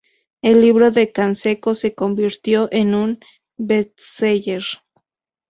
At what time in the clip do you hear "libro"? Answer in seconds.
0.61-0.89